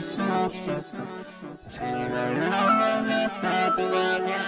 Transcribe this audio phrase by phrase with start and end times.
[0.00, 1.06] сообщества
[1.68, 4.40] Целовала татуэра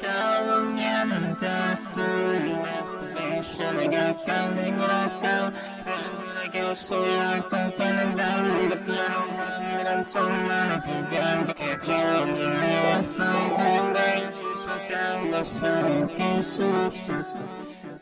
[0.00, 5.46] Того не натасуя Столешина готов, не готов
[6.54, 9.28] Разлагался толпами дорога Пьяным
[9.76, 14.20] миром сумма Тебя как я не мила Солгай
[14.62, 17.40] Шатал на сумке сообщества